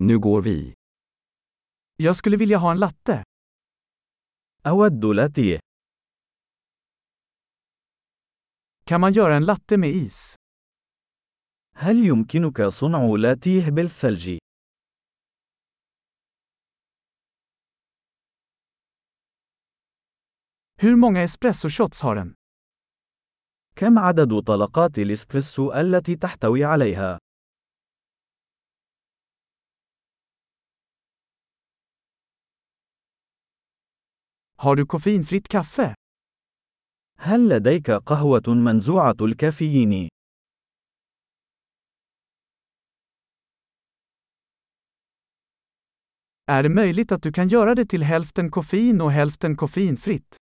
Nu 0.00 0.18
går 0.18 0.42
vi. 0.42 0.74
Jag 1.96 2.16
skulle 2.16 2.36
vilja 2.36 2.58
ha 2.58 2.70
en 2.72 2.78
latte. 2.78 3.22
أود 4.66 5.04
لاتيه. 5.04 5.58
Kan 8.84 9.00
man 9.00 9.12
göra 9.12 9.36
en 9.36 9.44
latte 9.44 9.76
med 9.76 9.90
is? 9.90 10.34
هل 11.74 11.96
يمكنك 12.06 12.62
صنع 12.62 13.06
لاتيه 13.18 13.70
بالثلج؟ 13.70 14.38
Hur 20.80 20.96
många 20.96 21.22
espressoshots 21.22 22.02
har 22.02 22.14
den? 22.14 22.34
كم 23.76 23.98
عدد 23.98 24.42
طلقات 24.46 24.98
الإسبريسو 24.98 25.72
التي 25.72 26.16
تحتوي 26.16 26.64
عليها؟ 26.64 27.18
Har 34.60 34.76
du 34.76 34.86
koffeinfritt 34.86 35.48
kaffe? 35.48 35.94
هل 37.20 37.48
لديك 37.48 37.90
قهوة 37.90 38.42
منزوعة 38.48 39.16
الكافيين؟ 39.20 40.08
Är 46.46 46.62
det 46.62 46.68
möjligt 46.68 47.12
att 47.12 47.22
du 47.22 47.32
kan 47.32 47.48
göra 47.48 47.74
det 47.74 47.86
till 47.86 48.02
hälften 48.02 48.50
koffein 48.50 49.00
och 49.00 49.12
hälften 49.12 49.56
koffeinfritt? 49.56 50.36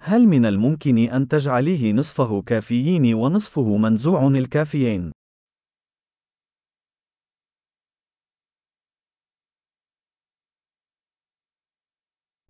هل 0.00 0.26
من 0.26 0.44
الممكن 0.46 0.98
أن 0.98 1.28
تجعليه 1.28 1.92
نصفه 1.92 2.42
كافيين 2.42 3.14
ونصفه 3.14 3.76
منزوع 3.76 4.26
الكافيين؟ 4.26 5.12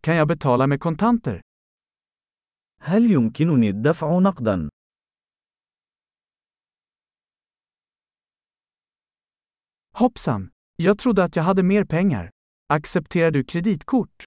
Kan 0.01 0.17
jag 0.17 0.29
betala 0.29 0.67
med 0.67 0.81
kontanter? 0.81 1.41
هل 2.81 3.11
يمكنني 3.11 3.69
الدفع 3.69 4.19
نقدا؟ 4.19 4.69
Hoppsan! 9.95 10.51
Jag 10.77 10.99
trodde 10.99 11.25
att 11.25 11.37
jag 11.37 11.43
hade 11.43 11.63
mer 11.63 11.85
pengar. 11.85 12.31
Accepterar 12.73 13.31
du 13.31 13.45
kreditkort? 13.45 14.25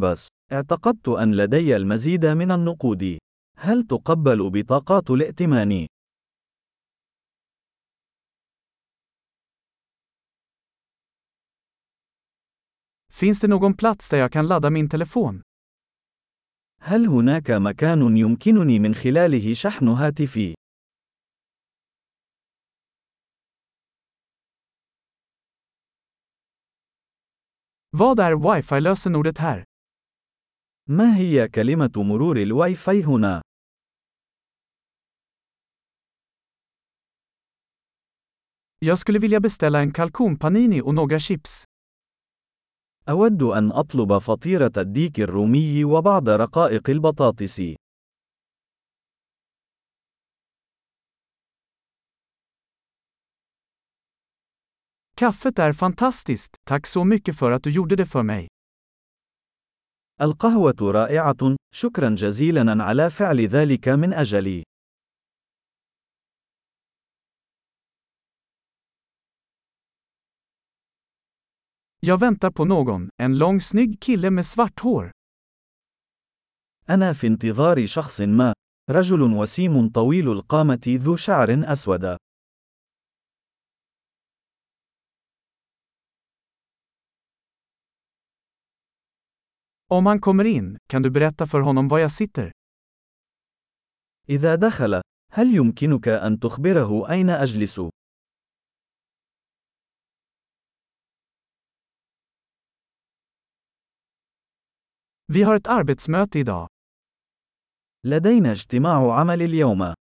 بس، 0.00 0.28
اعتقدت 0.52 1.08
أن 1.08 1.34
لدي 1.34 1.76
المزيد 1.76 2.26
من 2.26 2.50
النقود. 2.50 3.18
هل 3.56 3.86
تقبل 3.86 4.50
بطاقات 4.50 5.10
الائتمان؟ 5.10 5.86
Finns 13.13 13.39
det 13.39 13.47
någon 13.47 13.73
plats 13.73 14.09
där 14.09 14.17
jag 14.17 14.31
kan 14.31 14.47
ladda 14.47 14.69
min 14.69 14.89
telefon? 14.89 15.41
هل 16.81 17.05
هناك 17.05 17.51
مكان 17.51 18.17
يمكنني 18.17 18.79
من 18.79 18.95
خلاله 18.95 19.53
شحن 19.53 19.87
هاتفي؟ 19.87 20.55
Vad 27.91 28.19
är 28.19 28.35
wifi-lösenordet 28.35 29.37
här? 29.37 29.63
ما 30.89 31.17
هي 31.17 31.47
كلمة 31.47 31.91
مرور 31.95 32.37
الواي 32.37 32.75
فاي 32.75 33.03
هنا؟ 33.03 33.41
Jag 38.79 38.99
skulle 38.99 39.19
vilja 39.19 39.39
beställa 39.39 39.79
en 39.79 39.91
kalkonpanini 39.91 40.81
och 40.81 40.93
några 40.95 41.19
chips. 41.19 41.63
أود 43.08 43.42
أن 43.42 43.72
أطلب 43.72 44.18
فطيرة 44.18 44.72
الديك 44.76 45.20
الرومي 45.20 45.84
وبعض 45.84 46.28
رقائق 46.28 46.90
البطاطس. 46.90 47.62
Kaffet 55.16 55.58
är 55.58 55.72
fantastiskt, 55.72 56.56
tack 56.64 56.86
så 56.86 57.04
mycket 57.04 57.38
för 57.38 57.50
att 57.52 57.62
du 57.62 57.70
gjorde 57.70 57.96
det 57.96 58.06
för 58.06 58.22
mig. 58.22 58.48
القهوة 60.20 60.92
رائعة، 60.92 61.56
شكرا 61.74 62.14
جزيلا 62.14 62.84
على 62.84 63.10
فعل 63.10 63.40
ذلك 63.40 63.88
من 63.88 64.12
أجلي. 64.14 64.62
Jag 72.06 72.20
väntar 72.20 72.50
på 72.50 72.64
någon, 72.64 73.10
en 73.16 73.38
lång 73.38 73.60
snygg 73.60 74.00
kille 74.00 74.30
med 74.30 74.46
svart 74.46 74.80
hår. 74.80 75.10
أنا 76.90 77.12
في 77.14 77.26
انتظار 77.26 77.86
شخص 77.86 78.20
ما. 78.20 78.54
رجل 78.90 79.22
وسيم 79.22 79.88
طويل 79.88 80.28
القامة 80.28 80.82
ذو 80.88 81.16
شعر 81.16 81.72
أسود. 81.72 82.16
Om 89.90 90.06
han 90.06 90.20
kommer 90.20 90.44
in, 90.44 90.78
kan 90.86 91.02
du 91.02 91.10
berätta 91.10 91.46
för 91.46 91.60
honom 91.60 91.88
var 91.88 91.98
jag 91.98 92.12
sitter? 92.12 92.52
إذا 94.28 94.54
دخل، 94.54 95.00
هل 95.32 95.54
يمكنك 95.54 96.08
أن 96.08 96.38
تخبره 96.40 97.10
أين 97.10 97.30
أجلس؟ 97.30 97.80
Vi 105.34 105.42
har 105.42 105.56
ett 105.56 105.66
arbetsmöte 105.66 106.38
idag. 106.38 106.68
لدينا 108.06 108.52
اجتماع 108.52 109.20
عمل 109.20 109.42
اليوم. 109.42 109.94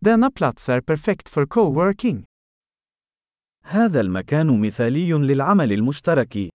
Denna 0.00 0.30
plats 0.30 0.68
är 0.68 0.80
perfekt 0.80 1.28
för 1.28 1.46
coworking. 1.46 2.24
هذا 3.62 4.00
المكان 4.00 4.60
مثالي 4.60 5.12
للعمل 5.12 5.72
المشترك. 5.72 6.50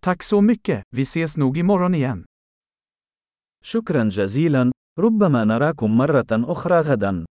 Tack 0.00 0.22
så 0.22 0.40
mycket, 0.40 0.82
vi 0.90 1.02
ses 1.02 1.36
nog 1.36 1.58
imorgon 1.58 1.94
igen. 1.94 2.24
شكرا 3.64 4.08
جزيلا، 4.08 4.72
ربما 4.98 5.44
نراكم 5.44 5.96
مرة 5.96 6.26
أخرى 6.32 6.80
غدا. 6.80 7.24